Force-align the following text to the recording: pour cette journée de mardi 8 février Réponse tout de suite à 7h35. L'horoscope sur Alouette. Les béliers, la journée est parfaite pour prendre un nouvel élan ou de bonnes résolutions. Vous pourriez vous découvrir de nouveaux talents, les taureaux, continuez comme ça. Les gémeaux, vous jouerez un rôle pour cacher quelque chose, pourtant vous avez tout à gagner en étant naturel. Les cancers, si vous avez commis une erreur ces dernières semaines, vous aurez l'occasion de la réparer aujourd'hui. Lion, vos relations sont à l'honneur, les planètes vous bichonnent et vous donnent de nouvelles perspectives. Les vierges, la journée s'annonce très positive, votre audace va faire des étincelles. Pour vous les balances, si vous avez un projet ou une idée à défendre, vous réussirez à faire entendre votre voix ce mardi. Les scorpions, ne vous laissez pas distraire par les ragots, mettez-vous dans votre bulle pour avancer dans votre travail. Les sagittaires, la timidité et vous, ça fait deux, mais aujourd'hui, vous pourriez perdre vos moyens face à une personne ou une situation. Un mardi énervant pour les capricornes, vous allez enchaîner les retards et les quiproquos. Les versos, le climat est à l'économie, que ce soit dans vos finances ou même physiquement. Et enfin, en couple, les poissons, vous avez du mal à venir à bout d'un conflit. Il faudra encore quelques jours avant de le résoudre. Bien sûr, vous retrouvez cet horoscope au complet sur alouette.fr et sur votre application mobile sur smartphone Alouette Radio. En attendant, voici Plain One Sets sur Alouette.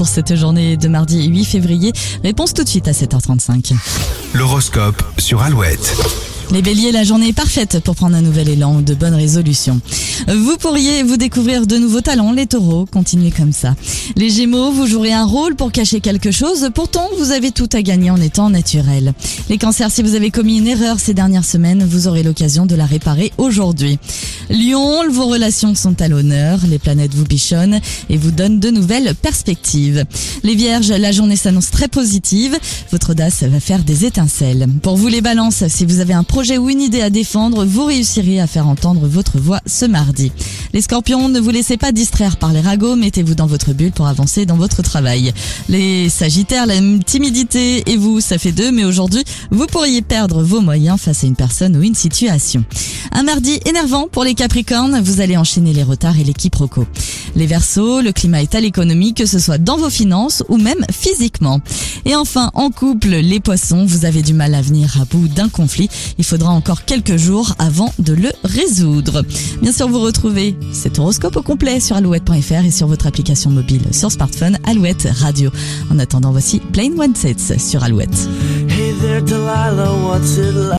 pour 0.00 0.08
cette 0.08 0.34
journée 0.34 0.78
de 0.78 0.88
mardi 0.88 1.26
8 1.26 1.44
février 1.44 1.92
Réponse 2.24 2.54
tout 2.54 2.64
de 2.64 2.68
suite 2.70 2.88
à 2.88 2.92
7h35. 2.92 3.74
L'horoscope 4.32 5.02
sur 5.18 5.42
Alouette. 5.42 5.94
Les 6.52 6.62
béliers, 6.62 6.90
la 6.90 7.04
journée 7.04 7.28
est 7.28 7.32
parfaite 7.34 7.80
pour 7.80 7.94
prendre 7.94 8.16
un 8.16 8.22
nouvel 8.22 8.48
élan 8.48 8.76
ou 8.76 8.82
de 8.82 8.94
bonnes 8.94 9.14
résolutions. 9.14 9.78
Vous 10.26 10.56
pourriez 10.56 11.02
vous 11.02 11.16
découvrir 11.16 11.66
de 11.66 11.76
nouveaux 11.76 12.00
talents, 12.00 12.32
les 12.32 12.46
taureaux, 12.46 12.86
continuez 12.86 13.30
comme 13.30 13.52
ça. 13.52 13.76
Les 14.16 14.30
gémeaux, 14.30 14.72
vous 14.72 14.86
jouerez 14.86 15.12
un 15.12 15.24
rôle 15.24 15.54
pour 15.54 15.70
cacher 15.70 16.00
quelque 16.00 16.30
chose, 16.30 16.70
pourtant 16.74 17.08
vous 17.18 17.30
avez 17.30 17.52
tout 17.52 17.68
à 17.72 17.82
gagner 17.82 18.10
en 18.10 18.20
étant 18.20 18.50
naturel. 18.50 19.12
Les 19.48 19.58
cancers, 19.58 19.90
si 19.90 20.02
vous 20.02 20.14
avez 20.14 20.30
commis 20.30 20.58
une 20.58 20.66
erreur 20.66 20.98
ces 20.98 21.14
dernières 21.14 21.44
semaines, 21.44 21.84
vous 21.84 22.08
aurez 22.08 22.22
l'occasion 22.22 22.66
de 22.66 22.74
la 22.74 22.86
réparer 22.86 23.32
aujourd'hui. 23.38 23.98
Lion, 24.50 25.08
vos 25.08 25.26
relations 25.26 25.76
sont 25.76 26.02
à 26.02 26.08
l'honneur, 26.08 26.58
les 26.68 26.80
planètes 26.80 27.14
vous 27.14 27.24
bichonnent 27.24 27.80
et 28.08 28.16
vous 28.16 28.32
donnent 28.32 28.58
de 28.58 28.70
nouvelles 28.70 29.14
perspectives. 29.14 30.04
Les 30.42 30.56
vierges, 30.56 30.90
la 30.90 31.12
journée 31.12 31.36
s'annonce 31.36 31.70
très 31.70 31.86
positive, 31.86 32.58
votre 32.90 33.10
audace 33.10 33.44
va 33.44 33.60
faire 33.60 33.84
des 33.84 34.06
étincelles. 34.06 34.66
Pour 34.82 34.96
vous 34.96 35.06
les 35.06 35.20
balances, 35.20 35.68
si 35.68 35.86
vous 35.86 36.00
avez 36.00 36.14
un 36.14 36.24
projet 36.24 36.58
ou 36.58 36.68
une 36.68 36.80
idée 36.80 37.00
à 37.00 37.10
défendre, 37.10 37.64
vous 37.64 37.84
réussirez 37.84 38.40
à 38.40 38.48
faire 38.48 38.66
entendre 38.66 39.06
votre 39.06 39.38
voix 39.38 39.60
ce 39.66 39.84
mardi. 39.84 40.32
Les 40.72 40.82
scorpions, 40.82 41.28
ne 41.28 41.40
vous 41.40 41.50
laissez 41.50 41.76
pas 41.76 41.90
distraire 41.90 42.36
par 42.36 42.52
les 42.52 42.60
ragots, 42.60 42.94
mettez-vous 42.94 43.34
dans 43.34 43.46
votre 43.46 43.72
bulle 43.72 43.90
pour 43.90 44.06
avancer 44.06 44.46
dans 44.46 44.56
votre 44.56 44.82
travail. 44.82 45.32
Les 45.68 46.08
sagittaires, 46.08 46.66
la 46.66 46.76
timidité 47.04 47.90
et 47.90 47.96
vous, 47.96 48.20
ça 48.20 48.38
fait 48.38 48.52
deux, 48.52 48.70
mais 48.70 48.84
aujourd'hui, 48.84 49.24
vous 49.50 49.66
pourriez 49.66 50.00
perdre 50.00 50.44
vos 50.44 50.60
moyens 50.60 51.00
face 51.00 51.24
à 51.24 51.26
une 51.26 51.34
personne 51.34 51.76
ou 51.76 51.82
une 51.82 51.96
situation. 51.96 52.64
Un 53.10 53.24
mardi 53.24 53.58
énervant 53.66 54.06
pour 54.06 54.22
les 54.22 54.34
capricornes, 54.34 55.00
vous 55.00 55.20
allez 55.20 55.36
enchaîner 55.36 55.72
les 55.72 55.82
retards 55.82 56.20
et 56.20 56.24
les 56.24 56.34
quiproquos. 56.34 56.86
Les 57.34 57.46
versos, 57.46 58.00
le 58.00 58.12
climat 58.12 58.42
est 58.42 58.54
à 58.54 58.60
l'économie, 58.60 59.14
que 59.14 59.26
ce 59.26 59.40
soit 59.40 59.58
dans 59.58 59.76
vos 59.76 59.90
finances 59.90 60.44
ou 60.48 60.56
même 60.56 60.84
physiquement. 60.92 61.60
Et 62.04 62.14
enfin, 62.14 62.50
en 62.54 62.70
couple, 62.70 63.08
les 63.08 63.40
poissons, 63.40 63.84
vous 63.84 64.04
avez 64.04 64.22
du 64.22 64.34
mal 64.34 64.54
à 64.54 64.62
venir 64.62 65.00
à 65.00 65.04
bout 65.04 65.26
d'un 65.26 65.48
conflit. 65.48 65.88
Il 66.18 66.24
faudra 66.24 66.50
encore 66.50 66.84
quelques 66.84 67.16
jours 67.16 67.54
avant 67.58 67.92
de 67.98 68.12
le 68.12 68.30
résoudre. 68.44 69.24
Bien 69.62 69.72
sûr, 69.72 69.88
vous 69.88 70.00
retrouvez 70.00 70.54
cet 70.72 70.98
horoscope 70.98 71.36
au 71.36 71.42
complet 71.42 71.80
sur 71.80 71.96
alouette.fr 71.96 72.64
et 72.64 72.70
sur 72.70 72.86
votre 72.86 73.06
application 73.06 73.50
mobile 73.50 73.82
sur 73.92 74.10
smartphone 74.10 74.58
Alouette 74.66 75.08
Radio. 75.10 75.50
En 75.90 75.98
attendant, 75.98 76.30
voici 76.30 76.60
Plain 76.72 76.90
One 76.98 77.14
Sets 77.14 77.58
sur 77.58 77.82
Alouette. 77.82 78.28